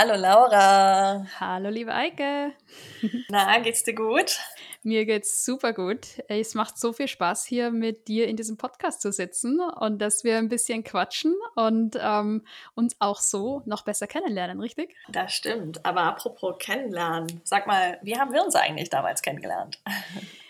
[0.00, 1.26] Hallo Laura.
[1.40, 2.52] Hallo liebe Eike.
[3.30, 4.38] Na, geht's dir gut?
[4.84, 6.22] Mir geht's super gut.
[6.28, 10.22] Es macht so viel Spaß, hier mit dir in diesem Podcast zu sitzen und dass
[10.22, 12.44] wir ein bisschen quatschen und ähm,
[12.76, 14.94] uns auch so noch besser kennenlernen, richtig?
[15.08, 15.84] Das stimmt.
[15.84, 19.80] Aber apropos kennenlernen, sag mal, wie haben wir uns eigentlich damals kennengelernt?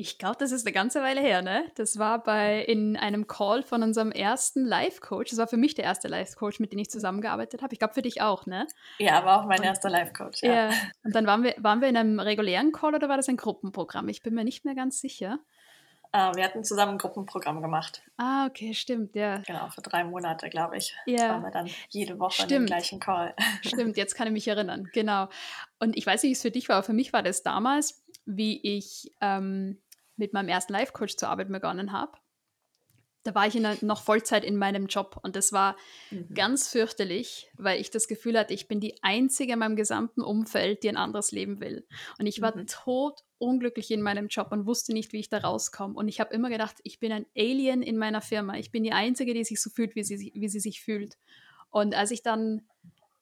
[0.00, 1.70] Ich glaube, das ist eine ganze Weile her, ne?
[1.74, 5.28] Das war bei in einem Call von unserem ersten Life-Coach.
[5.28, 7.74] Das war für mich der erste Life-Coach, mit dem ich zusammengearbeitet habe.
[7.74, 8.66] Ich glaube, für dich auch, ne?
[8.98, 10.70] Ja, war auch mein und, erster Life-Coach, ja.
[10.70, 10.70] ja.
[11.04, 14.08] Und dann waren wir, waren wir in einem regulären Call oder war das ein Gruppenprogramm?
[14.08, 15.38] Ich bin mir nicht mehr ganz sicher.
[16.16, 18.00] Uh, wir hatten zusammen ein Gruppenprogramm gemacht.
[18.16, 19.42] Ah, okay, stimmt, ja.
[19.46, 20.96] Genau, für drei Monate, glaube ich.
[21.04, 21.16] Ja.
[21.16, 22.52] Das waren wir dann jede Woche stimmt.
[22.52, 23.34] in dem gleichen Call.
[23.62, 25.28] Stimmt, jetzt kann ich mich erinnern, genau.
[25.78, 28.02] Und ich weiß nicht, wie es für dich war, aber für mich war das damals,
[28.24, 29.78] wie ich ähm,
[30.20, 32.12] mit meinem ersten Life-Coach zu arbeiten begonnen habe,
[33.22, 35.76] da war ich in, noch Vollzeit in meinem Job und das war
[36.10, 36.32] mhm.
[36.32, 40.82] ganz fürchterlich, weil ich das Gefühl hatte, ich bin die Einzige in meinem gesamten Umfeld,
[40.82, 41.86] die ein anderes Leben will.
[42.18, 42.66] Und ich war mhm.
[42.66, 45.94] tot unglücklich in meinem Job und wusste nicht, wie ich da rauskomme.
[45.94, 48.56] Und ich habe immer gedacht, ich bin ein Alien in meiner Firma.
[48.56, 51.18] Ich bin die Einzige, die sich so fühlt, wie sie, wie sie sich fühlt.
[51.70, 52.66] Und als ich dann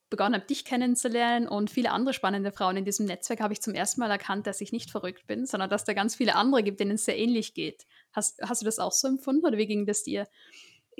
[0.09, 3.73] begonnen habe, dich kennenzulernen und viele andere spannende Frauen in diesem Netzwerk, habe ich zum
[3.73, 6.79] ersten Mal erkannt, dass ich nicht verrückt bin, sondern dass da ganz viele andere gibt,
[6.79, 7.85] denen es sehr ähnlich geht.
[8.13, 10.27] Hast, hast du das auch so empfunden oder wie ging das dir?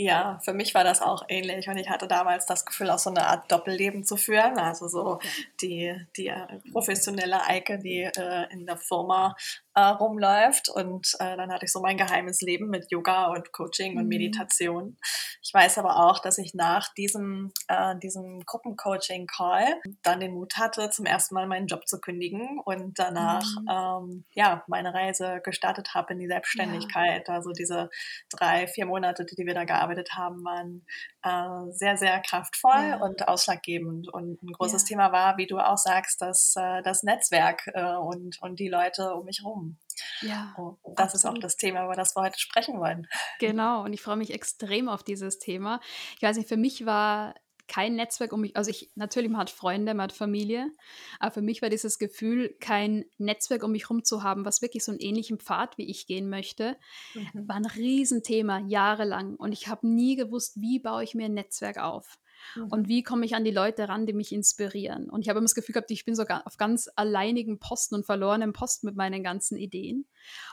[0.01, 3.09] Ja, für mich war das auch ähnlich und ich hatte damals das Gefühl, auch so
[3.09, 4.57] eine Art Doppelleben zu führen.
[4.57, 5.19] Also so
[5.61, 6.31] die, die
[6.71, 9.35] professionelle Eike, die äh, in der Firma
[9.79, 13.97] äh, rumläuft und äh, dann hatte ich so mein geheimes Leben mit Yoga und Coaching
[13.97, 14.09] und mhm.
[14.09, 14.97] Meditation.
[15.41, 20.89] Ich weiß aber auch, dass ich nach diesem, äh, diesem Gruppencoaching-Call dann den Mut hatte,
[20.89, 23.67] zum ersten Mal meinen Job zu kündigen und danach mhm.
[23.69, 27.27] ähm, ja meine Reise gestartet habe in die Selbstständigkeit.
[27.27, 27.33] Ja.
[27.35, 27.89] Also diese
[28.29, 30.85] drei, vier Monate, die wir da gearbeitet haben, waren
[31.23, 32.97] äh, sehr, sehr kraftvoll ja.
[32.97, 34.11] und ausschlaggebend.
[34.11, 34.87] Und ein großes ja.
[34.89, 39.13] Thema war, wie du auch sagst, das, äh, das Netzwerk äh, und, und die Leute
[39.13, 39.68] um mich herum.
[40.21, 40.53] Ja.
[40.57, 41.15] Oh, das absolut.
[41.15, 43.07] ist auch das Thema, über das wir heute sprechen wollen.
[43.39, 45.79] Genau, und ich freue mich extrem auf dieses Thema.
[46.15, 47.35] Ich weiß nicht, für mich war
[47.69, 50.71] kein Netzwerk um mich, also ich, natürlich, man hat Freunde, man hat Familie,
[51.19, 54.83] aber für mich war dieses Gefühl, kein Netzwerk um mich herum zu haben, was wirklich
[54.83, 56.75] so einen ähnlichen Pfad wie ich gehen möchte,
[57.13, 57.47] mhm.
[57.47, 59.35] war ein Riesenthema, jahrelang.
[59.35, 62.17] Und ich habe nie gewusst, wie baue ich mir ein Netzwerk auf.
[62.55, 62.67] Mhm.
[62.67, 65.09] Und wie komme ich an die Leute ran, die mich inspirieren?
[65.09, 68.05] Und ich habe immer das Gefühl gehabt, ich bin sogar auf ganz alleinigen Posten und
[68.05, 70.05] verlorenem Posten mit meinen ganzen Ideen.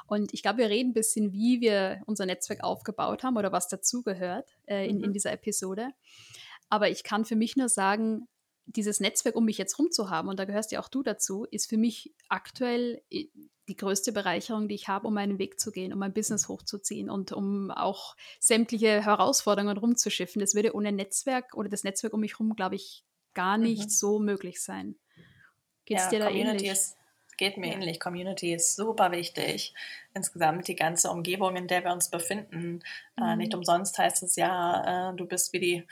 [0.07, 3.69] Und ich glaube, wir reden ein bisschen, wie wir unser Netzwerk aufgebaut haben oder was
[3.69, 5.05] dazugehört äh, in, mhm.
[5.05, 5.89] in dieser Episode.
[6.69, 8.29] Aber ich kann für mich nur sagen,
[8.67, 11.47] dieses Netzwerk um mich jetzt rum zu haben, und da gehörst ja auch du dazu,
[11.51, 13.03] ist für mich aktuell
[13.69, 17.11] die größte Bereicherung, die ich habe, um meinen Weg zu gehen, um mein Business hochzuziehen
[17.11, 20.41] und um auch sämtliche Herausforderungen rumzuschiffen.
[20.41, 23.91] Das würde ohne Netzwerk oder das Netzwerk um mich herum, glaube ich, gar nicht mhm.
[23.91, 24.97] so möglich sein.
[25.85, 26.71] Geht es ja, dir da Community ähnlich?
[26.73, 26.97] Ist,
[27.37, 27.75] geht mir ja.
[27.75, 28.01] ähnlich.
[28.01, 29.75] Community ist super wichtig.
[30.15, 32.81] Insgesamt die ganze Umgebung, in der wir uns befinden.
[33.17, 33.27] Äh, mhm.
[33.27, 35.87] Äh, nicht umsonst heißt es ja, äh, du bist wie die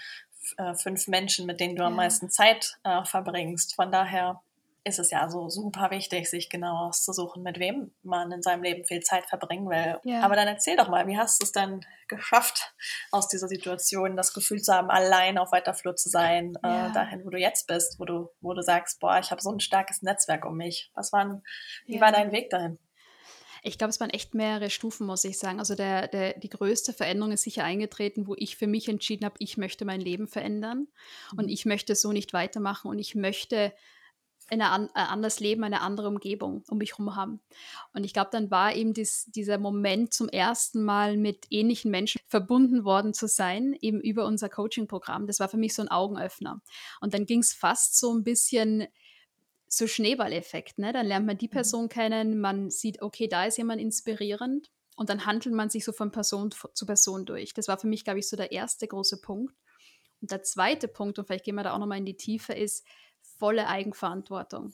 [0.56, 1.88] äh, fünf Menschen, mit denen du ja.
[1.88, 3.74] am meisten Zeit äh, verbringst.
[3.74, 4.40] Von daher
[4.86, 8.84] ist es ja so super wichtig, sich genau auszusuchen, mit wem man in seinem Leben
[8.84, 9.98] viel Zeit verbringen will.
[10.04, 10.20] Ja.
[10.20, 12.74] Aber dann erzähl doch mal, wie hast du es dann geschafft,
[13.10, 16.88] aus dieser Situation das Gefühl zu haben, allein auf weiter Flur zu sein, äh, ja.
[16.88, 19.50] äh, dahin, wo du jetzt bist, wo du, wo du sagst, boah, ich habe so
[19.50, 20.90] ein starkes Netzwerk um mich.
[20.94, 21.42] Was waren,
[21.86, 22.78] wie war dein Weg dahin?
[23.66, 25.58] Ich glaube, es waren echt mehrere Stufen, muss ich sagen.
[25.58, 29.36] Also der, der, die größte Veränderung ist sicher eingetreten, wo ich für mich entschieden habe,
[29.38, 30.88] ich möchte mein Leben verändern
[31.34, 31.52] und mhm.
[31.52, 33.72] ich möchte so nicht weitermachen und ich möchte
[34.50, 37.40] ein anderes Leben, eine andere Umgebung um mich herum haben.
[37.94, 42.20] Und ich glaube, dann war eben dies, dieser Moment zum ersten Mal mit ähnlichen Menschen
[42.26, 45.26] verbunden worden zu sein, eben über unser Coaching-Programm.
[45.26, 46.60] Das war für mich so ein Augenöffner.
[47.00, 48.86] Und dann ging es fast so ein bisschen
[49.76, 50.78] so Schneeballeffekt.
[50.78, 50.92] Ne?
[50.92, 51.52] Dann lernt man die mhm.
[51.52, 55.92] Person kennen, man sieht, okay, da ist jemand inspirierend und dann handelt man sich so
[55.92, 57.52] von Person zu Person durch.
[57.54, 59.54] Das war für mich, glaube ich, so der erste große Punkt.
[60.20, 62.86] Und der zweite Punkt, und vielleicht gehen wir da auch nochmal in die Tiefe, ist,
[63.38, 64.72] volle Eigenverantwortung.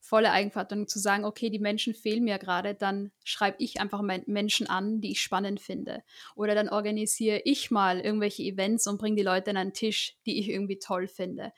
[0.00, 4.66] Volle Eigenverantwortung zu sagen, okay, die Menschen fehlen mir gerade, dann schreibe ich einfach Menschen
[4.66, 6.02] an, die ich spannend finde.
[6.34, 10.40] Oder dann organisiere ich mal irgendwelche Events und bringe die Leute an einen Tisch, die
[10.40, 11.52] ich irgendwie toll finde.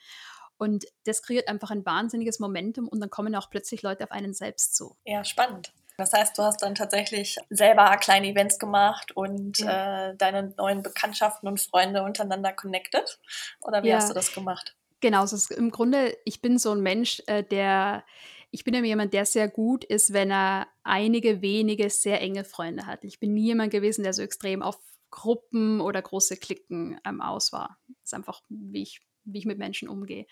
[0.57, 4.33] Und das kreiert einfach ein wahnsinniges Momentum und dann kommen auch plötzlich Leute auf einen
[4.33, 4.97] selbst zu.
[5.03, 5.73] Ja, spannend.
[5.97, 10.09] Das heißt, du hast dann tatsächlich selber kleine Events gemacht und ja.
[10.09, 13.19] äh, deine neuen Bekanntschaften und Freunde untereinander connected?
[13.61, 13.97] Oder wie ja.
[13.97, 14.75] hast du das gemacht?
[14.99, 18.03] Genau, also im Grunde, ich bin so ein Mensch, äh, der,
[18.51, 22.85] ich bin ja jemand, der sehr gut ist, wenn er einige wenige sehr enge Freunde
[22.85, 23.03] hat.
[23.03, 24.77] Ich bin nie jemand gewesen, der so extrem auf
[25.11, 27.77] Gruppen oder große Klicken ähm, aus war.
[27.87, 30.25] Das ist einfach, wie ich wie ich mit Menschen umgehe.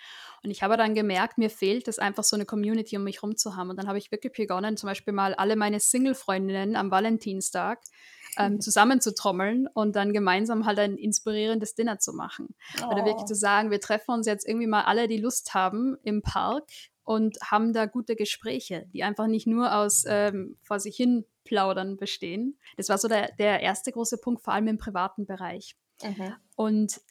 [0.44, 3.36] Und ich habe dann gemerkt, mir fehlt es einfach so eine Community um mich herum
[3.36, 3.70] zu haben.
[3.70, 7.80] Und dann habe ich wirklich begonnen, zum Beispiel mal alle meine Single-Freundinnen am Valentinstag
[8.38, 12.56] ähm, zusammenzutrommeln und dann gemeinsam halt ein inspirierendes Dinner zu machen.
[12.82, 12.92] Oh.
[12.92, 16.22] Oder wirklich zu sagen, wir treffen uns jetzt irgendwie mal alle, die Lust haben, im
[16.22, 16.70] Park
[17.04, 21.98] und haben da gute Gespräche, die einfach nicht nur aus ähm, vor sich hin plaudern
[21.98, 22.58] bestehen.
[22.78, 25.76] Das war so der, der erste große Punkt, vor allem im privaten Bereich.
[26.02, 26.34] Mhm.
[26.56, 27.02] Und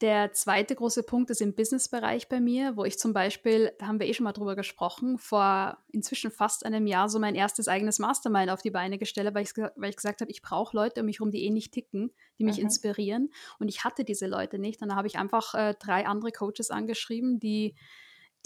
[0.00, 4.00] der zweite große Punkt ist im Businessbereich bei mir, wo ich zum Beispiel, da haben
[4.00, 7.98] wir eh schon mal drüber gesprochen, vor inzwischen fast einem Jahr so mein erstes eigenes
[7.98, 11.06] Mastermind auf die Beine gestellt weil ich, weil ich gesagt habe, ich brauche Leute um
[11.06, 12.64] mich herum, die eh nicht ticken, die mich mhm.
[12.64, 13.30] inspirieren.
[13.58, 14.80] Und ich hatte diese Leute nicht.
[14.80, 17.74] Und da habe ich einfach äh, drei andere Coaches angeschrieben, die,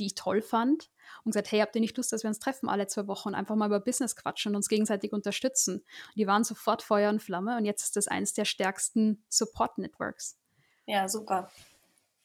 [0.00, 0.90] die ich toll fand
[1.24, 3.34] und gesagt, hey, habt ihr nicht Lust, dass wir uns treffen alle zwei Wochen und
[3.36, 5.76] einfach mal über Business quatschen und uns gegenseitig unterstützen?
[5.76, 10.36] Und die waren sofort Feuer und Flamme und jetzt ist das eines der stärksten Support-Networks.
[10.86, 11.50] Ja, super.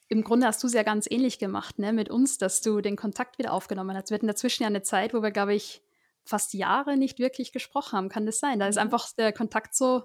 [0.07, 2.95] Im Grunde hast du es ja ganz ähnlich gemacht, ne, mit uns, dass du den
[2.95, 4.09] Kontakt wieder aufgenommen hast.
[4.09, 5.83] Wir hatten dazwischen ja eine Zeit, wo wir, glaube ich,
[6.23, 8.09] fast Jahre nicht wirklich gesprochen haben.
[8.09, 8.59] Kann das sein?
[8.59, 8.83] Da ist mhm.
[8.83, 10.03] einfach der Kontakt so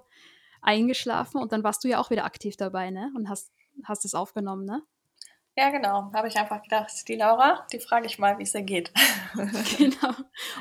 [0.61, 3.11] eingeschlafen und dann warst du ja auch wieder aktiv dabei, ne?
[3.15, 3.51] Und hast,
[3.83, 4.83] hast es aufgenommen, ne?
[5.57, 6.11] Ja, genau.
[6.13, 8.91] Habe ich einfach gedacht, die Laura, die frage ich mal, wie es ihr geht.
[9.77, 10.13] genau.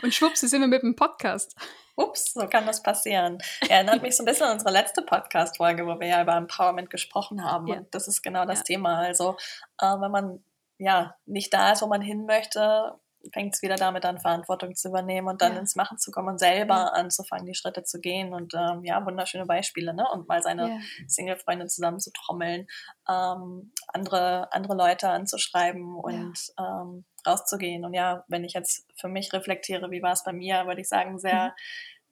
[0.03, 1.57] Und schwupps, sind wir mit dem Podcast.
[1.97, 3.39] Ups, so kann das passieren.
[3.69, 7.45] Erinnert mich so ein bisschen an unsere letzte Podcast-Folge, wo wir ja über Empowerment gesprochen
[7.45, 7.67] haben.
[7.67, 7.77] Ja.
[7.77, 8.65] Und das ist genau das ja.
[8.65, 8.99] Thema.
[8.99, 9.37] Also,
[9.81, 10.45] äh, wenn man
[10.79, 12.99] ja nicht da ist, wo man hin möchte,
[13.33, 15.59] fängt es wieder damit an, Verantwortung zu übernehmen und dann ja.
[15.59, 16.87] ins Machen zu kommen und selber ja.
[16.89, 18.33] anzufangen, die Schritte zu gehen.
[18.35, 20.07] Und ähm, ja, wunderschöne Beispiele, ne?
[20.13, 20.79] Und mal seine ja.
[21.07, 22.67] Single-Freunde zusammen zu trommeln,
[23.09, 27.85] ähm, andere, andere Leute anzuschreiben und ähm, rauszugehen.
[27.85, 30.89] Und ja, wenn ich jetzt für mich reflektiere, wie war es bei mir, würde ich
[30.89, 31.53] sagen, sehr, mhm.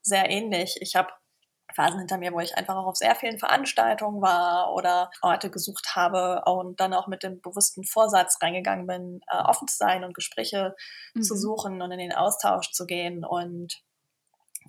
[0.02, 0.76] sehr ähnlich.
[0.80, 1.12] Ich habe
[1.72, 5.94] Phasen hinter mir, wo ich einfach auch auf sehr vielen Veranstaltungen war oder Orte gesucht
[5.94, 10.14] habe und dann auch mit dem bewussten Vorsatz reingegangen bin, äh, offen zu sein und
[10.14, 10.74] Gespräche
[11.14, 11.22] mhm.
[11.22, 13.82] zu suchen und in den Austausch zu gehen und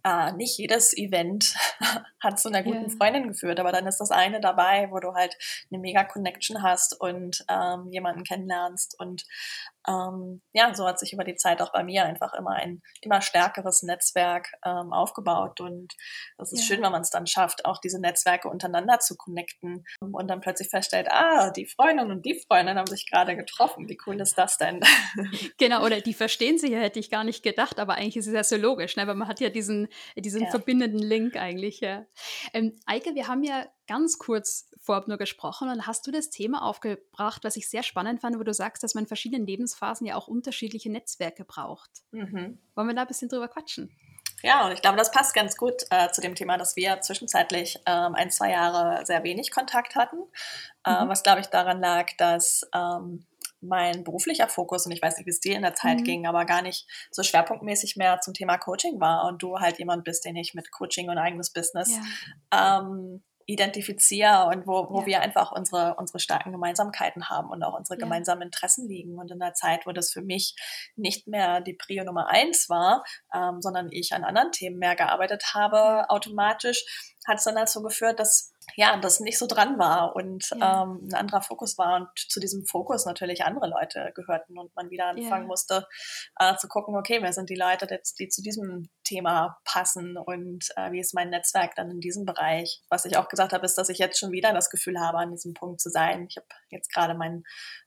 [0.03, 1.55] äh, nicht jedes Event
[2.21, 2.97] hat zu einer guten yeah.
[2.97, 5.37] Freundin geführt, aber dann ist das eine dabei, wo du halt
[5.71, 9.25] eine mega Connection hast und ähm, jemanden kennenlernst und
[9.87, 13.21] ähm, ja, so hat sich über die Zeit auch bei mir einfach immer ein immer
[13.21, 15.59] stärkeres Netzwerk ähm, aufgebaut.
[15.59, 15.93] Und
[16.37, 16.75] das ist ja.
[16.75, 20.69] schön, wenn man es dann schafft, auch diese Netzwerke untereinander zu connecten und dann plötzlich
[20.69, 23.89] feststellt, ah, die Freundin und die Freundin haben sich gerade getroffen.
[23.89, 24.81] Wie cool ist das denn?
[25.57, 28.33] Genau, oder die verstehen sich ja, hätte ich gar nicht gedacht, aber eigentlich ist es
[28.33, 29.07] ja so logisch, ne?
[29.07, 30.49] weil man hat ja diesen, diesen ja.
[30.49, 31.79] verbindenden Link eigentlich.
[31.79, 32.05] Ja.
[32.53, 36.63] Ähm, Eike, wir haben ja ganz kurz vorab nur gesprochen und hast du das Thema
[36.63, 40.15] aufgebracht, was ich sehr spannend fand, wo du sagst, dass man in verschiedenen Lebensphasen ja
[40.15, 41.89] auch unterschiedliche Netzwerke braucht.
[42.11, 42.59] Mhm.
[42.75, 43.95] Wollen wir da ein bisschen drüber quatschen?
[44.41, 47.79] Ja, und ich glaube, das passt ganz gut äh, zu dem Thema, dass wir zwischenzeitlich
[47.85, 50.17] ähm, ein, zwei Jahre sehr wenig Kontakt hatten,
[50.85, 51.07] äh, mhm.
[51.07, 53.25] was, glaube ich, daran lag, dass ähm,
[53.61, 56.03] mein beruflicher Fokus, und ich weiß nicht, wie es dir in der Zeit mhm.
[56.03, 60.03] ging, aber gar nicht so schwerpunktmäßig mehr zum Thema Coaching war und du halt jemand
[60.03, 61.97] bist, den ich mit Coaching und eigenes Business
[62.51, 62.79] ja.
[62.79, 65.05] ähm, identifiziere und wo, wo ja.
[65.05, 69.17] wir einfach unsere, unsere starken Gemeinsamkeiten haben und auch unsere gemeinsamen Interessen liegen.
[69.19, 70.55] Und in der Zeit, wo das für mich
[70.95, 75.53] nicht mehr die Prio Nummer eins war, ähm, sondern ich an anderen Themen mehr gearbeitet
[75.53, 76.85] habe, automatisch
[77.27, 80.83] hat es dann dazu geführt, dass ja, das nicht so dran war und ja.
[80.83, 84.89] ähm, ein anderer Fokus war und zu diesem Fokus natürlich andere Leute gehörten und man
[84.89, 85.47] wieder anfangen ja.
[85.47, 85.87] musste
[86.39, 90.65] äh, zu gucken, okay, wer sind die Leute, die, die zu diesem Thema passen und
[90.75, 92.81] äh, wie ist mein Netzwerk dann in diesem Bereich.
[92.89, 95.31] Was ich auch gesagt habe, ist, dass ich jetzt schon wieder das Gefühl habe, an
[95.31, 96.27] diesem Punkt zu sein.
[96.29, 97.43] Ich habe jetzt gerade meinen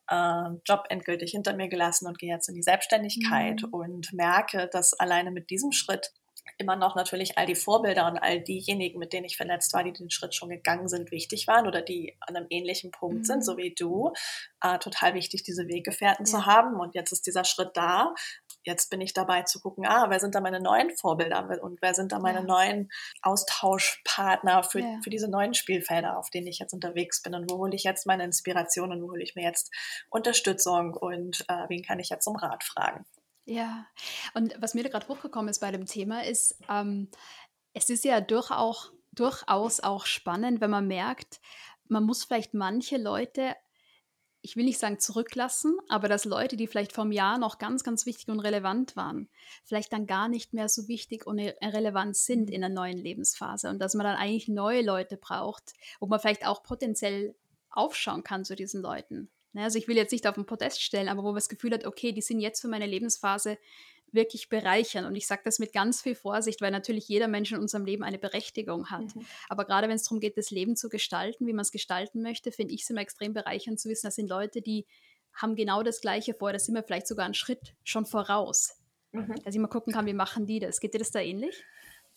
[0.09, 3.73] äh, Job endgültig hinter mir gelassen und gehe jetzt in die Selbstständigkeit mhm.
[3.73, 6.12] und merke, dass alleine mit diesem Schritt
[6.59, 9.93] immer noch natürlich all die Vorbilder und all diejenigen, mit denen ich vernetzt war, die
[9.93, 13.25] den Schritt schon gegangen sind, wichtig waren oder die an einem ähnlichen Punkt mhm.
[13.25, 14.12] sind, so wie du.
[14.62, 16.31] Äh, total wichtig, diese Weggefährten ja.
[16.31, 16.81] zu haben.
[16.81, 18.15] Und jetzt ist dieser Schritt da.
[18.65, 21.95] Jetzt bin ich dabei zu gucken, ah, wer sind da meine neuen Vorbilder und wer
[21.95, 22.45] sind da meine ja.
[22.45, 22.91] neuen
[23.23, 24.99] Austauschpartner für, ja.
[25.05, 28.07] für diese neuen Spielfelder, auf denen ich jetzt unterwegs bin und wo hole ich jetzt
[28.07, 29.73] meine Inspiration und wo hole ich mir jetzt
[30.11, 33.05] Unterstützung und äh, wen kann ich jetzt um Rat fragen.
[33.47, 33.87] Ja,
[34.35, 37.09] und was mir da gerade hochgekommen ist bei dem Thema ist, ähm,
[37.73, 41.41] es ist ja durchaus, durchaus auch spannend, wenn man merkt,
[41.88, 43.55] man muss vielleicht manche Leute
[44.47, 47.83] ich will nicht sagen zurücklassen, aber dass Leute, die vielleicht vor einem Jahr noch ganz,
[47.83, 49.29] ganz wichtig und relevant waren,
[49.65, 53.81] vielleicht dann gar nicht mehr so wichtig und relevant sind in der neuen Lebensphase und
[53.81, 57.35] dass man dann eigentlich neue Leute braucht, wo man vielleicht auch potenziell
[57.71, 59.29] aufschauen kann zu diesen Leuten.
[59.57, 61.73] Ne, also ich will jetzt nicht auf den Podest stellen, aber wo man das Gefühl
[61.73, 63.57] hat, okay, die sind jetzt für meine Lebensphase
[64.13, 65.07] wirklich bereichern.
[65.07, 68.05] Und ich sage das mit ganz viel Vorsicht, weil natürlich jeder Mensch in unserem Leben
[68.05, 69.17] eine Berechtigung hat.
[69.17, 69.25] Mhm.
[69.49, 72.53] Aber gerade wenn es darum geht, das Leben zu gestalten, wie man es gestalten möchte,
[72.53, 74.85] finde ich es immer extrem bereichernd zu wissen, das sind Leute, die
[75.33, 78.77] haben genau das Gleiche vor, da sind wir vielleicht sogar einen Schritt schon voraus.
[79.13, 79.43] Mhm.
[79.43, 80.81] Dass ich mal gucken kann, wie machen die das.
[80.81, 81.65] Geht dir das da ähnlich?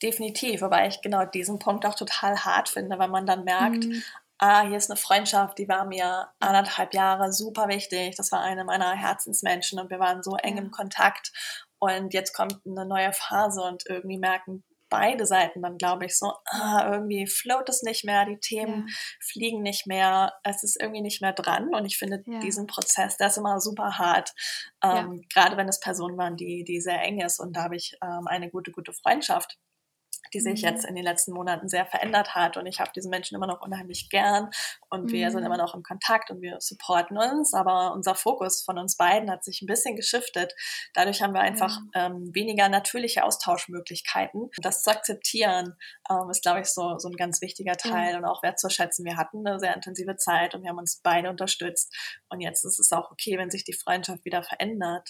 [0.03, 4.03] Definitiv, wobei ich genau diesen Punkt auch total hart finde, weil man dann merkt, mhm
[4.39, 8.15] ah, hier ist eine Freundschaft, die war mir anderthalb Jahre super wichtig.
[8.15, 11.31] Das war eine meiner Herzensmenschen und wir waren so eng im Kontakt.
[11.77, 16.33] Und jetzt kommt eine neue Phase und irgendwie merken beide Seiten dann, glaube ich, so,
[16.45, 18.93] ah, irgendwie float es nicht mehr, die Themen ja.
[19.21, 21.73] fliegen nicht mehr, es ist irgendwie nicht mehr dran.
[21.73, 22.39] Und ich finde ja.
[22.39, 24.33] diesen Prozess, der ist immer super hart.
[24.83, 25.21] Ähm, ja.
[25.33, 27.39] Gerade wenn es Personen waren, die, die sehr eng ist.
[27.39, 29.57] Und da habe ich ähm, eine gute, gute Freundschaft
[30.33, 30.89] die sich jetzt mhm.
[30.89, 32.57] in den letzten Monaten sehr verändert hat.
[32.57, 34.49] Und ich habe diese Menschen immer noch unheimlich gern
[34.89, 35.11] und mhm.
[35.11, 35.61] wir sind immer mhm.
[35.61, 37.53] noch im Kontakt und wir supporten uns.
[37.53, 40.53] Aber unser Fokus von uns beiden hat sich ein bisschen geschiftet.
[40.93, 41.91] Dadurch haben wir einfach mhm.
[41.95, 44.49] ähm, weniger natürliche Austauschmöglichkeiten.
[44.61, 45.75] Das zu akzeptieren
[46.09, 49.05] ähm, ist, glaube ich, so, so ein ganz wichtiger Teil und auch wertzuschätzen.
[49.05, 51.95] Wir hatten eine sehr intensive Zeit und wir haben uns beide unterstützt.
[52.29, 55.09] Und jetzt ist es auch okay, wenn sich die Freundschaft wieder verändert.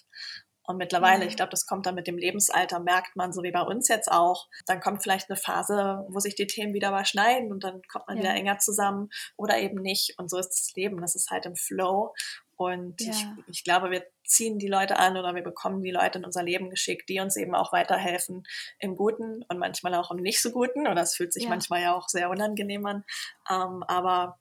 [0.69, 3.63] Und mittlerweile, ich glaube, das kommt dann mit dem Lebensalter, merkt man, so wie bei
[3.63, 4.47] uns jetzt auch.
[4.67, 8.17] Dann kommt vielleicht eine Phase, wo sich die Themen wieder überschneiden und dann kommt man
[8.17, 8.23] ja.
[8.23, 10.19] wieder enger zusammen oder eben nicht.
[10.19, 11.01] Und so ist das Leben.
[11.01, 12.13] Das ist halt im Flow.
[12.55, 13.09] Und ja.
[13.09, 16.43] ich, ich glaube, wir ziehen die Leute an oder wir bekommen die Leute in unser
[16.43, 18.43] Leben geschickt, die uns eben auch weiterhelfen
[18.77, 20.87] im Guten und manchmal auch im nicht so Guten.
[20.87, 21.49] Oder es fühlt sich ja.
[21.49, 23.05] manchmal ja auch sehr unangenehm an.
[23.49, 24.37] Ähm, aber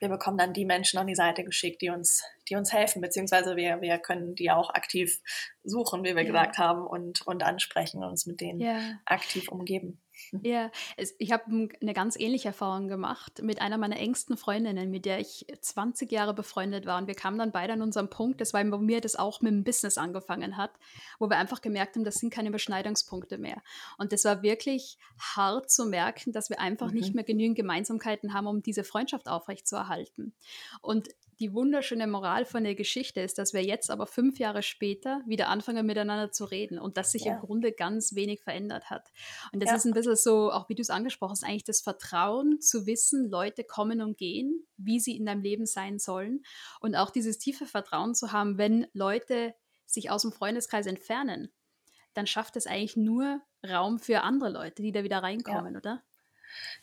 [0.00, 3.54] wir bekommen dann die Menschen an die Seite geschickt, die uns, die uns helfen, beziehungsweise
[3.54, 5.20] wir, wir können die auch aktiv
[5.62, 6.28] suchen, wie wir ja.
[6.28, 8.98] gesagt haben, und, und ansprechen und uns mit denen ja.
[9.04, 10.00] aktiv umgeben.
[10.42, 10.70] Ja,
[11.18, 15.46] ich habe eine ganz ähnliche Erfahrung gemacht mit einer meiner engsten Freundinnen, mit der ich
[15.60, 16.98] 20 Jahre befreundet war.
[16.98, 19.52] Und wir kamen dann beide an unserem Punkt, das war bei mir das auch mit
[19.52, 20.72] dem Business angefangen hat,
[21.18, 23.62] wo wir einfach gemerkt haben, das sind keine Überschneidungspunkte mehr.
[23.98, 26.98] Und das war wirklich hart zu merken, dass wir einfach mhm.
[26.98, 30.32] nicht mehr genügend Gemeinsamkeiten haben, um diese Freundschaft aufrechtzuerhalten.
[30.80, 31.08] Und
[31.40, 35.48] die wunderschöne Moral von der Geschichte ist, dass wir jetzt aber fünf Jahre später wieder
[35.48, 37.34] anfangen miteinander zu reden und dass sich ja.
[37.34, 39.10] im Grunde ganz wenig verändert hat.
[39.52, 39.76] Und das ja.
[39.76, 43.30] ist ein bisschen so, auch wie du es angesprochen hast, eigentlich das Vertrauen zu wissen,
[43.30, 46.42] Leute kommen und gehen, wie sie in deinem Leben sein sollen
[46.80, 49.54] und auch dieses tiefe Vertrauen zu haben, wenn Leute
[49.86, 51.50] sich aus dem Freundeskreis entfernen,
[52.14, 55.78] dann schafft es eigentlich nur Raum für andere Leute, die da wieder reinkommen, ja.
[55.78, 56.02] oder?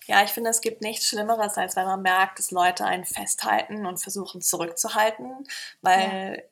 [0.06, 3.86] Ja, ich finde, es gibt nichts Schlimmeres, als wenn man merkt, dass Leute einen festhalten
[3.86, 5.46] und versuchen zurückzuhalten,
[5.82, 6.44] weil ja.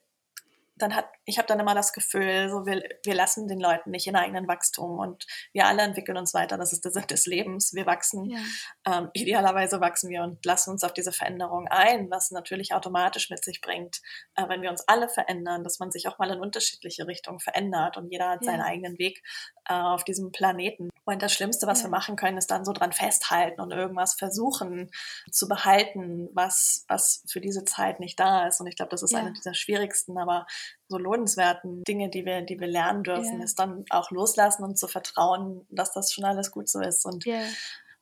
[0.76, 4.06] dann hat, ich habe dann immer das Gefühl, so wir, wir lassen den Leuten nicht
[4.06, 6.58] in eigenen Wachstum und wir alle entwickeln uns weiter.
[6.58, 7.72] Das ist der Sinn des Lebens.
[7.72, 8.26] Wir wachsen.
[8.26, 8.38] Ja.
[8.86, 13.42] Ähm, idealerweise wachsen wir und lassen uns auf diese Veränderung ein, was natürlich automatisch mit
[13.42, 14.02] sich bringt,
[14.34, 17.96] äh, wenn wir uns alle verändern, dass man sich auch mal in unterschiedliche Richtungen verändert
[17.96, 18.52] und jeder hat ja.
[18.52, 19.22] seinen eigenen Weg
[19.66, 20.90] äh, auf diesem Planeten.
[21.06, 21.86] Und das Schlimmste, was ja.
[21.86, 24.90] wir machen können, ist dann so dran festhalten und irgendwas versuchen
[25.30, 28.60] zu behalten, was, was für diese Zeit nicht da ist.
[28.60, 29.20] Und ich glaube, das ist ja.
[29.20, 30.46] eine dieser schwierigsten, aber
[30.88, 33.44] so lohnenswerten Dinge, die wir, die wir lernen dürfen, ja.
[33.44, 37.06] ist dann auch loslassen und zu vertrauen, dass das schon alles gut so ist.
[37.06, 37.24] Und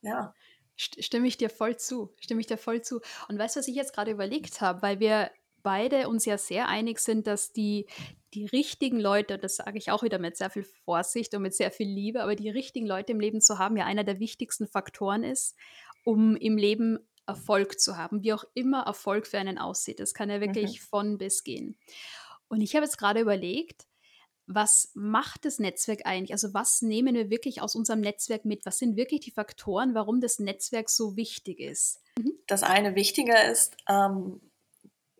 [0.01, 0.35] ja.
[0.77, 3.01] Stimme ich dir voll zu, stimme ich dir voll zu.
[3.29, 5.31] Und weißt du, was ich jetzt gerade überlegt habe, weil wir
[5.63, 7.87] beide uns ja sehr einig sind, dass die,
[8.35, 11.71] die richtigen Leute, das sage ich auch wieder mit sehr viel Vorsicht und mit sehr
[11.71, 15.23] viel Liebe, aber die richtigen Leute im Leben zu haben, ja einer der wichtigsten Faktoren
[15.23, 15.57] ist,
[16.05, 20.01] um im Leben Erfolg zu haben, wie auch immer Erfolg für einen aussieht.
[20.01, 20.85] Das kann ja wirklich mhm.
[20.85, 21.79] von bis gehen.
[22.49, 23.87] Und ich habe jetzt gerade überlegt,
[24.47, 26.33] was macht das Netzwerk eigentlich?
[26.33, 28.67] Also was nehmen wir wirklich aus unserem Netzwerk mit?
[28.67, 32.03] Was sind wirklich die Faktoren, warum das Netzwerk so wichtig ist?
[32.19, 32.35] Mhm.
[32.47, 34.41] Das eine Wichtige ist, ähm,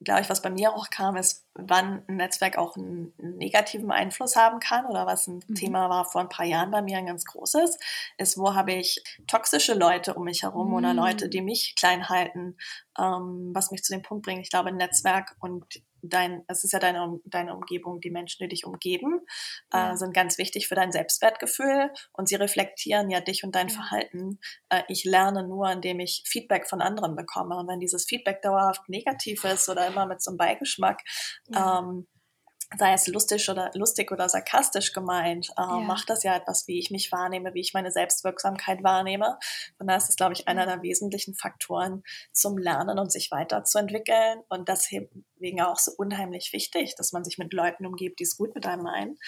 [0.05, 4.37] glaube ich, was bei mir auch kam, ist, wann ein Netzwerk auch einen, negativen Einfluss
[4.37, 5.55] haben kann oder was ein mhm.
[5.55, 7.79] Thema war vor ein paar Jahren bei mir ein ganz großes,
[8.19, 10.75] ist, wo habe ich toxische Leute um mich herum mhm.
[10.75, 12.57] oder Leute, die mich klein halten,
[12.99, 14.43] ähm, was mich zu dem Punkt bringt.
[14.43, 15.65] Ich glaube, ein Netzwerk und
[16.09, 19.21] dein, es ist ja deine, deine Umgebung, die Menschen, die dich umgeben,
[19.73, 19.93] äh, ja.
[19.93, 23.75] äh, sind ganz wichtig für dein Selbstwertgefühl und sie reflektieren ja dich und dein ja.
[23.75, 24.39] Verhalten.
[24.69, 27.57] Äh, ich lerne nur, indem ich Feedback von anderen bekomme.
[27.57, 31.01] Und wenn dieses Feedback dauerhaft negativ ist oder immer mit so einem Beigeschmack,
[31.49, 31.81] ja.
[31.81, 32.07] ähm,
[32.77, 35.81] sei es lustig oder lustig oder sarkastisch gemeint, äh, Ja.
[35.81, 39.39] macht das ja etwas, wie ich mich wahrnehme, wie ich meine Selbstwirksamkeit wahrnehme.
[39.79, 42.03] Von daher ist es, glaube ich, einer der wesentlichen Faktoren
[42.33, 44.43] zum Lernen und sich weiterzuentwickeln.
[44.49, 48.55] Und deswegen auch so unheimlich wichtig, dass man sich mit Leuten umgibt, die es gut
[48.55, 49.19] mit einem meinen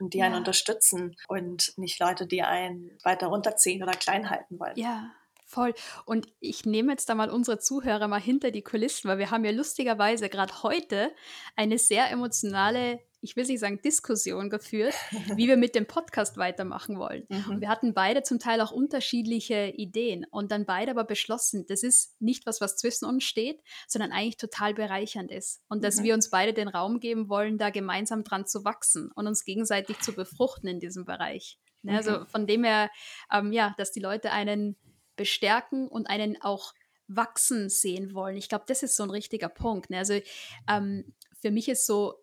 [0.00, 0.38] und die einen Ja.
[0.38, 4.76] unterstützen und nicht Leute, die einen weiter runterziehen oder klein halten wollen.
[4.76, 5.10] Ja,
[5.46, 5.72] voll.
[6.04, 9.44] Und ich nehme jetzt da mal unsere Zuhörer mal hinter die Kulissen, weil wir haben
[9.44, 11.12] ja lustigerweise gerade heute
[11.54, 14.94] eine sehr emotionale, ich will nicht sagen Diskussion geführt,
[15.36, 17.26] wie wir mit dem Podcast weitermachen wollen.
[17.48, 17.60] Und Mhm.
[17.60, 22.20] wir hatten beide zum Teil auch unterschiedliche Ideen und dann beide aber beschlossen, das ist
[22.20, 25.62] nicht was, was zwischen uns steht, sondern eigentlich total bereichernd ist.
[25.68, 26.02] Und dass Mhm.
[26.04, 30.00] wir uns beide den Raum geben wollen, da gemeinsam dran zu wachsen und uns gegenseitig
[30.00, 31.58] zu befruchten in diesem Bereich.
[31.82, 32.26] Ne, Also Mhm.
[32.26, 32.90] von dem her,
[33.32, 34.76] ähm, ja, dass die Leute einen
[35.16, 36.74] bestärken und einen auch
[37.08, 38.36] wachsen sehen wollen.
[38.36, 39.90] Ich glaube, das ist so ein richtiger Punkt.
[39.90, 39.98] Ne?
[39.98, 40.20] Also
[40.68, 42.14] ähm, für mich ist so,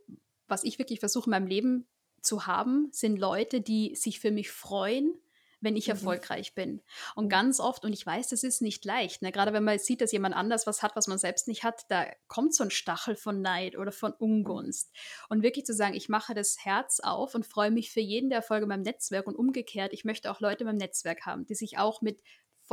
[0.48, 1.88] was ich wirklich versuche in meinem Leben
[2.22, 5.14] zu haben, sind Leute, die sich für mich freuen,
[5.62, 5.92] wenn ich Mhm.
[5.92, 6.82] erfolgreich bin.
[7.16, 7.30] Und Mhm.
[7.30, 9.32] ganz oft, und ich weiß, das ist nicht leicht, ne?
[9.32, 12.06] gerade wenn man sieht, dass jemand anders was hat, was man selbst nicht hat, da
[12.28, 14.92] kommt so ein Stachel von Neid oder von Ungunst.
[15.30, 18.40] Und wirklich zu sagen, ich mache das Herz auf und freue mich für jeden der
[18.40, 21.56] Erfolge in meinem Netzwerk und umgekehrt, ich möchte auch Leute in meinem Netzwerk haben, die
[21.56, 22.22] sich auch mit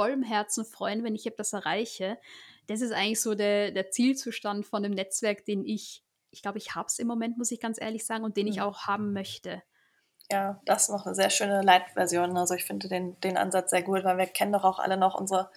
[0.00, 2.18] vollem Herzen freuen, wenn ich etwas erreiche.
[2.68, 6.74] Das ist eigentlich so der, der Zielzustand von dem Netzwerk, den ich, ich glaube, ich
[6.74, 8.62] habe es im Moment, muss ich ganz ehrlich sagen, und den ich Mhm.
[8.62, 9.62] auch haben möchte.
[10.30, 12.36] Ja, das ist noch eine sehr schöne Light-Version.
[12.36, 15.14] Also ich finde den, den Ansatz sehr gut, weil wir kennen doch auch alle noch
[15.18, 15.50] unsere,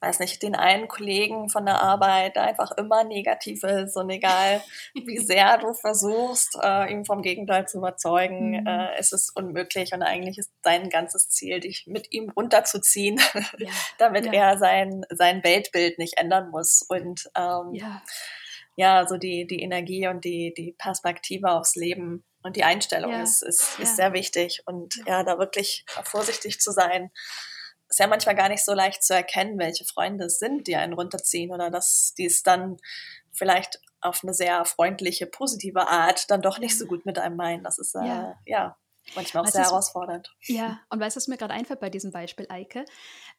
[0.00, 4.62] weiß nicht, den einen Kollegen von der Arbeit, der einfach immer negativ ist und egal,
[4.94, 8.66] wie sehr du versuchst, äh, ihn vom Gegenteil zu überzeugen, Mhm.
[8.66, 13.18] äh, ist es unmöglich und eigentlich ist sein ganzes Ziel, dich mit ihm runterzuziehen,
[13.58, 14.32] Ja, damit Ja.
[14.32, 16.82] er sein, sein Weltbild nicht ändern muss.
[16.88, 18.02] Und ähm, ja,
[18.76, 23.42] ja, so die, die Energie und die, die Perspektive aufs Leben und die Einstellung ist,
[23.42, 24.62] ist, ist sehr wichtig.
[24.66, 25.24] Und ja.
[25.24, 27.10] da wirklich vorsichtig zu sein.
[27.88, 30.92] Ist ja manchmal gar nicht so leicht zu erkennen, welche Freunde es sind, die einen
[30.92, 32.76] runterziehen oder dass die es dann
[33.32, 37.64] vielleicht auf eine sehr freundliche, positive Art dann doch nicht so gut mit einem meinen.
[37.64, 38.34] Das ist äh, Ja.
[38.46, 38.76] ja.
[39.16, 40.34] manchmal auch Weißt sehr es- herausfordernd.
[40.42, 42.84] Ja, und weißt du, was mir gerade einfällt bei diesem Beispiel, Eike?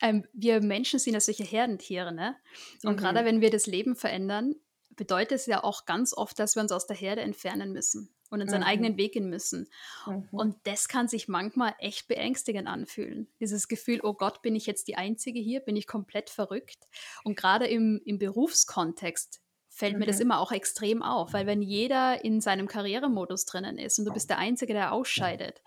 [0.01, 2.35] Ähm, wir Menschen sind ja solche Herdentiere, ne?
[2.83, 2.97] Und Mhm.
[2.97, 4.55] gerade wenn wir das Leben verändern,
[4.89, 8.41] bedeutet es ja auch ganz oft, dass wir uns aus der Herde entfernen müssen und
[8.41, 8.67] unseren Mhm.
[8.67, 9.69] eigenen Weg gehen müssen.
[10.05, 10.27] Mhm.
[10.31, 13.27] Und das kann sich manchmal echt beängstigend anfühlen.
[13.39, 15.59] Dieses Gefühl, oh Gott, bin ich jetzt die Einzige hier?
[15.61, 16.87] Bin ich komplett verrückt?
[17.23, 20.23] Und gerade im, im Berufskontext fällt mir das Mhm.
[20.23, 24.29] immer auch extrem auf, weil wenn jeder in seinem Karrieremodus drinnen ist und du bist
[24.29, 25.61] der Einzige, der ausscheidet,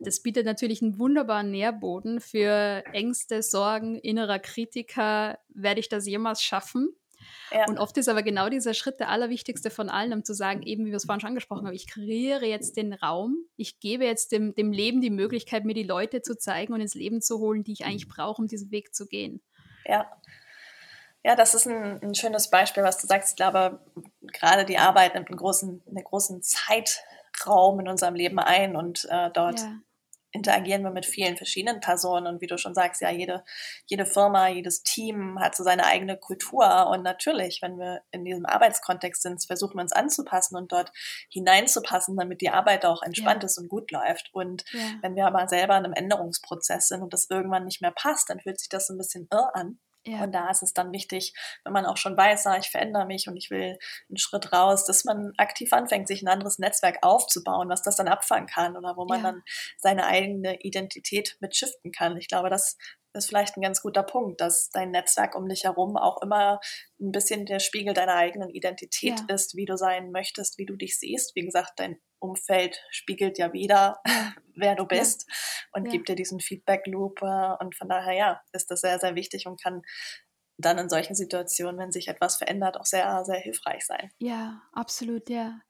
[0.00, 5.38] das bietet natürlich einen wunderbaren Nährboden für Ängste, Sorgen, innerer Kritiker.
[5.48, 6.94] Werde ich das jemals schaffen?
[7.50, 7.66] Ja.
[7.68, 10.84] Und oft ist aber genau dieser Schritt der allerwichtigste von allen, um zu sagen, eben
[10.84, 14.32] wie wir es vorhin schon angesprochen haben, ich kreiere jetzt den Raum, ich gebe jetzt
[14.32, 17.64] dem, dem Leben die Möglichkeit, mir die Leute zu zeigen und ins Leben zu holen,
[17.64, 19.42] die ich eigentlich brauche, um diesen Weg zu gehen.
[19.84, 20.10] Ja.
[21.26, 23.30] Ja, das ist ein, ein schönes Beispiel, was du sagst.
[23.30, 23.80] Ich glaube,
[24.20, 29.30] gerade die Arbeit nimmt einen großen, einen großen Zeitraum in unserem Leben ein und äh,
[29.32, 29.78] dort Ja,
[30.34, 33.44] interagieren wir mit vielen verschiedenen Personen und wie du schon sagst, ja, jede,
[33.86, 38.44] jede Firma, jedes Team hat so seine eigene Kultur und natürlich, wenn wir in diesem
[38.44, 40.92] Arbeitskontext sind, versuchen wir uns anzupassen und dort
[41.30, 43.46] hineinzupassen, damit die Arbeit auch entspannt Ja.
[43.46, 47.12] ist und gut läuft und ja, wenn wir aber selber in einem Änderungsprozess sind und
[47.12, 49.78] das irgendwann nicht mehr passt, dann fühlt sich das so ein bisschen irr an.
[50.06, 53.06] Ja, Und da ist es dann wichtig, wenn man auch schon weiß, ah, ich verändere
[53.06, 56.98] mich und ich will einen Schritt raus, dass man aktiv anfängt, sich ein anderes Netzwerk
[57.02, 59.22] aufzubauen, was das dann abfangen kann oder wo man Ja.
[59.22, 59.42] dann
[59.78, 62.16] seine eigene Identität mit shiften kann.
[62.16, 62.76] Ich glaube, das
[63.12, 66.60] ist vielleicht ein ganz guter Punkt, dass dein Netzwerk um dich herum auch immer
[67.00, 69.28] ein bisschen der Spiegel deiner eigenen Identität Ja.
[69.28, 71.34] ist, wie du sein möchtest, wie du dich siehst.
[71.36, 74.00] Wie gesagt, dein Umfeld spiegelt ja wieder,
[74.56, 75.26] wer du bist
[75.72, 75.90] und Ja.
[75.90, 77.22] gibt dir diesen Feedback-Loop.
[77.22, 79.82] äh, Und von daher, ja, ist das sehr, sehr wichtig und kann
[80.58, 84.10] dann in solchen Situationen, wenn sich etwas verändert, auch sehr, sehr hilfreich sein.
[84.18, 85.60] ja, absolut, ja.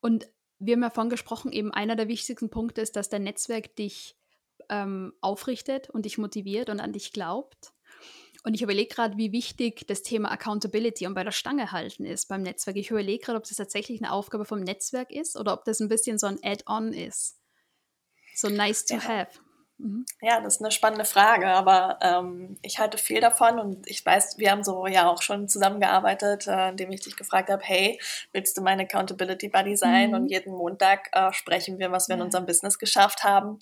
[0.00, 3.76] Und wir haben ja vorhin gesprochen, eben einer der wichtigsten Punkte ist, dass dein Netzwerk
[3.76, 4.16] dich
[4.68, 7.72] ähm, aufrichtet und dich motiviert und an dich glaubt.
[8.42, 12.26] Und ich überlege gerade, wie wichtig das Thema Accountability und bei der Stange halten ist
[12.26, 12.76] beim Netzwerk.
[12.76, 15.88] Ich überlege gerade, ob das tatsächlich eine Aufgabe vom Netzwerk ist oder ob das ein
[15.88, 17.36] bisschen so ein Add-on ist.
[18.34, 19.02] So nice to Ja.
[19.04, 19.40] have.
[19.78, 20.04] Mhm.
[20.20, 24.36] Ja, das ist eine spannende Frage, aber ähm, ich halte viel davon und ich weiß,
[24.36, 27.98] wir haben so ja auch schon zusammengearbeitet, äh, indem ich dich gefragt habe, hey,
[28.32, 30.10] willst du mein Accountability Buddy sein?
[30.10, 30.14] Mhm.
[30.14, 32.24] Und jeden Montag äh, sprechen wir, was wir in Ja.
[32.26, 33.58] unserem Business geschafft haben.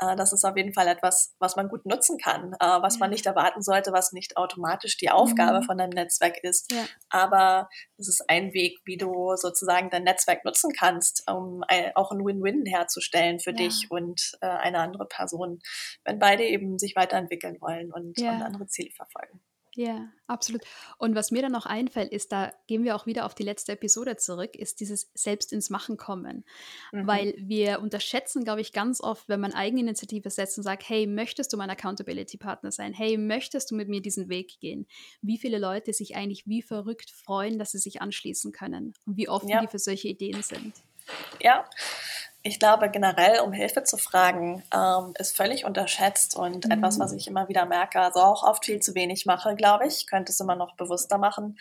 [0.00, 3.00] Äh, das ist auf jeden Fall etwas, was man gut nutzen kann, äh, was ja.
[3.00, 5.64] man nicht erwarten sollte, was nicht automatisch die Aufgabe mhm.
[5.64, 6.72] von einem Netzwerk ist.
[6.72, 6.84] Ja.
[7.10, 11.62] Aber es ist ein Weg, wie du sozusagen dein Netzwerk nutzen kannst, um
[11.94, 13.56] auch ein Win-Win herzustellen für ja.
[13.56, 15.60] dich und äh, eine andere Person,
[16.04, 19.40] wenn beide eben sich weiterentwickeln wollen und, und andere Ziele verfolgen.
[19.74, 20.62] Ja, absolut.
[20.98, 23.72] Und was mir dann noch einfällt, ist, da gehen wir auch wieder auf die letzte
[23.72, 26.44] Episode zurück, ist dieses Selbst ins Machen kommen.
[26.92, 27.06] Mhm.
[27.06, 31.52] Weil wir unterschätzen, glaube ich, ganz oft, wenn man Eigeninitiative setzt und sagt, hey, möchtest
[31.52, 32.92] du mein Accountability-Partner sein?
[32.92, 34.86] Hey, möchtest du mit mir diesen Weg gehen?
[35.22, 39.28] Wie viele Leute sich eigentlich wie verrückt freuen, dass sie sich anschließen können und wie
[39.28, 39.60] offen ja.
[39.60, 40.74] die für solche Ideen sind.
[41.40, 41.64] Ja,
[42.42, 46.70] ich glaube generell, um Hilfe zu fragen, ähm, ist völlig unterschätzt und mhm.
[46.70, 50.06] etwas, was ich immer wieder merke, also auch oft viel zu wenig mache, glaube ich.
[50.06, 51.58] Könnte es immer noch bewusster machen.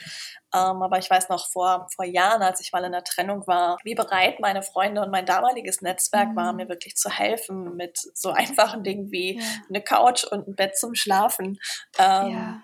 [0.53, 3.79] Ähm, aber ich weiß noch vor, vor Jahren, als ich mal in der Trennung war,
[3.83, 6.35] wie bereit meine Freunde und mein damaliges Netzwerk mhm.
[6.35, 9.45] waren, mir wirklich zu helfen mit so einfachen Dingen wie ja.
[9.69, 11.59] eine Couch und ein Bett zum Schlafen.
[11.97, 12.61] Ähm, ja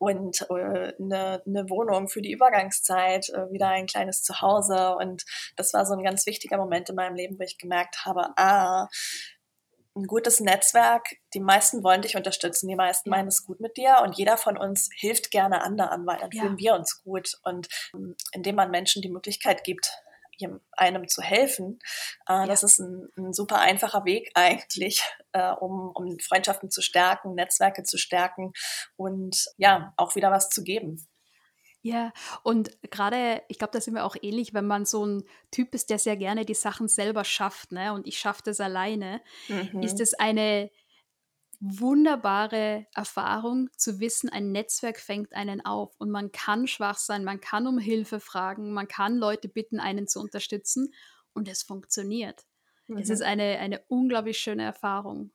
[0.00, 4.96] und äh, eine, eine Wohnung für die Übergangszeit, äh, wieder ein kleines Zuhause.
[4.96, 8.30] Und das war so ein ganz wichtiger Moment in meinem Leben, wo ich gemerkt habe,
[8.36, 8.88] ah,
[9.94, 13.98] ein gutes Netzwerk, die meisten wollen dich unterstützen, die meisten meinen es gut mit dir
[14.02, 16.42] und jeder von uns hilft gerne anderen, weil dann ja.
[16.42, 17.38] fühlen wir uns gut.
[17.42, 19.92] Und ähm, indem man Menschen die Möglichkeit gibt,
[20.72, 21.78] einem zu helfen.
[22.28, 22.46] Äh, ja.
[22.46, 27.82] Das ist ein, ein, super einfacher Weg eigentlich, äh, um, um Freundschaften zu stärken, Netzwerke
[27.82, 28.52] zu stärken
[28.96, 31.06] und ja, auch wieder was zu geben.
[31.82, 35.74] Ja, und gerade, ich glaube, da sind wir auch ähnlich, wenn man so ein Typ
[35.74, 37.94] ist, der sehr gerne die Sachen selber schafft, ne?
[37.94, 39.82] Und ich schaffe das alleine, mhm.
[39.82, 40.70] ist es eine
[41.60, 47.40] wunderbare Erfahrung zu wissen, ein Netzwerk fängt einen auf und man kann schwach sein, man
[47.40, 50.92] kann um Hilfe fragen, man kann Leute bitten, einen zu unterstützen
[51.34, 52.46] und es funktioniert.
[52.86, 52.98] Mhm.
[52.98, 55.32] Es ist eine, eine unglaublich schöne Erfahrung.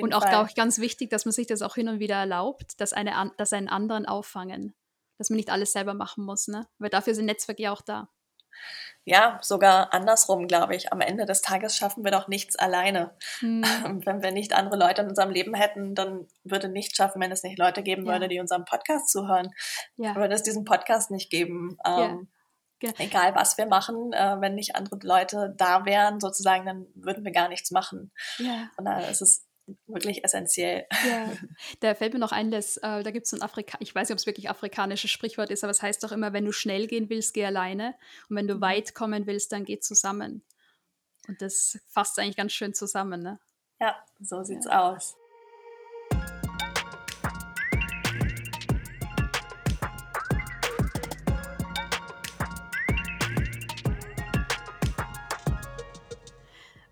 [0.00, 2.80] und auch, glaube ich, ganz wichtig, dass man sich das auch hin und wieder erlaubt,
[2.80, 4.74] dass, eine, dass einen anderen auffangen.
[5.18, 6.66] Dass man nicht alles selber machen muss, ne?
[6.78, 8.10] Weil dafür sind Netzwerke ja auch da
[9.08, 10.92] ja, sogar andersrum, glaube ich.
[10.92, 13.12] Am Ende des Tages schaffen wir doch nichts alleine.
[13.38, 13.62] Hm.
[14.04, 17.44] Wenn wir nicht andere Leute in unserem Leben hätten, dann würde nichts schaffen, wenn es
[17.44, 18.12] nicht Leute geben ja.
[18.12, 19.52] würde, die unserem Podcast zuhören.
[19.96, 20.16] Ja.
[20.16, 21.78] Würde es diesen Podcast nicht geben.
[21.86, 22.18] Ähm, ja.
[22.78, 22.94] Genau.
[22.98, 27.32] Egal, was wir machen, äh, wenn nicht andere Leute da wären, sozusagen, dann würden wir
[27.32, 28.12] gar nichts machen.
[28.76, 29.45] Und da ist es
[29.86, 30.86] wirklich essentiell.
[31.08, 31.32] Ja,
[31.80, 34.14] da fällt mir noch ein, dass, äh, da gibt es ein Afrika, ich weiß nicht,
[34.14, 37.10] ob es wirklich afrikanisches Sprichwort ist, aber es heißt doch immer, wenn du schnell gehen
[37.10, 37.94] willst, geh alleine.
[38.28, 38.60] Und wenn du mhm.
[38.60, 40.42] weit kommen willst, dann geh zusammen.
[41.28, 43.40] Und das fasst eigentlich ganz schön zusammen, ne?
[43.80, 44.92] Ja, so sieht's ja.
[44.92, 45.16] aus.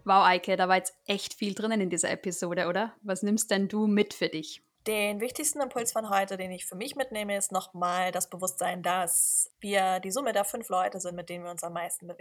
[0.07, 2.93] Wow, Eike, da war jetzt echt viel drinnen in dieser Episode, oder?
[3.01, 4.63] Was nimmst denn du mit für dich?
[4.87, 9.51] Den wichtigsten Impuls von heute, den ich für mich mitnehme, ist nochmal das Bewusstsein, dass
[9.61, 12.13] wir die Summe der fünf Leute sind, mit denen wir uns am meisten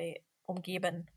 [0.45, 1.07] umgeben.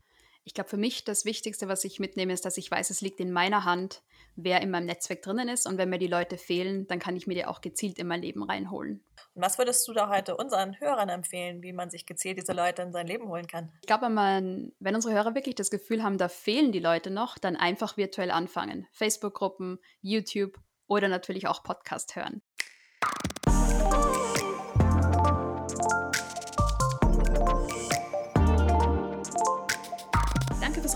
[0.47, 3.19] Ich glaube, für mich das Wichtigste, was ich mitnehme, ist, dass ich weiß, es liegt
[3.19, 4.01] in meiner Hand,
[4.37, 5.67] wer in meinem Netzwerk drinnen ist.
[5.67, 8.21] Und wenn mir die Leute fehlen, dann kann ich mir die auch gezielt in mein
[8.21, 9.03] Leben reinholen.
[9.33, 12.81] Und was würdest du da heute unseren Hörern empfehlen, wie man sich gezielt diese Leute
[12.81, 13.73] in sein Leben holen kann?
[13.81, 17.37] Ich glaube, wenn, wenn unsere Hörer wirklich das Gefühl haben, da fehlen die Leute noch,
[17.37, 18.87] dann einfach virtuell anfangen.
[18.93, 20.57] Facebook-Gruppen, YouTube
[20.87, 22.41] oder natürlich auch Podcast hören.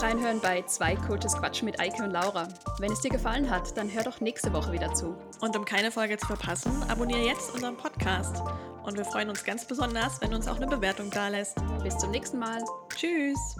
[0.01, 2.47] Fürs Reinhören bei zwei Coaches Quatsch mit Eike und Laura.
[2.79, 5.15] Wenn es dir gefallen hat, dann hör doch nächste Woche wieder zu.
[5.39, 8.41] Und um keine Folge zu verpassen, abonniere jetzt unseren Podcast.
[8.83, 11.57] Und wir freuen uns ganz besonders, wenn du uns auch eine Bewertung da lässt.
[11.83, 12.63] Bis zum nächsten Mal.
[12.95, 13.55] Tschüss.